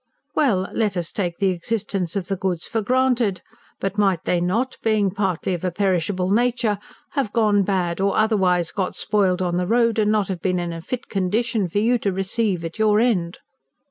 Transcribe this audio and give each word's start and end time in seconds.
"Well, 0.33 0.67
let 0.73 0.97
us 0.97 1.11
take 1.11 1.37
the 1.37 1.51
existence 1.51 2.15
of 2.15 2.27
the 2.27 2.35
goods 2.35 2.65
for 2.67 2.81
granted. 2.81 3.43
But 3.79 3.99
might 3.99 4.23
they 4.23 4.41
not, 4.41 4.77
being 4.81 5.11
partly 5.11 5.53
of 5.53 5.63
a 5.63 5.69
perishable 5.69 6.31
nature, 6.31 6.79
have 7.11 7.31
gone 7.31 7.61
bad 7.61 8.01
or 8.01 8.17
otherwise 8.17 8.71
got 8.71 8.95
spoiled 8.95 9.43
on 9.43 9.57
the 9.57 9.67
road, 9.67 9.99
and 9.99 10.11
not 10.11 10.27
have 10.29 10.41
been 10.41 10.57
in 10.57 10.73
a 10.73 10.81
fit 10.81 11.07
condition 11.07 11.69
for 11.69 11.77
you 11.77 11.99
to 11.99 12.11
receive 12.11 12.65
at 12.65 12.79
your 12.79 12.99
end?" 12.99 13.37